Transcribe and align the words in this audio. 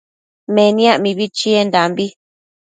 Meniac 0.53 0.97
mibi 1.03 1.25
chiendambi 1.37 2.05